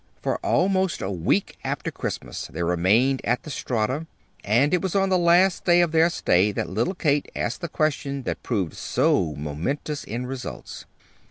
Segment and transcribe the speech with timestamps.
[0.19, 4.07] For almost a week after Christmas they remained at the Strata;
[4.43, 7.69] and it was on the last day of their stay that little Kate asked the
[7.69, 10.85] question that proved so momentous in results.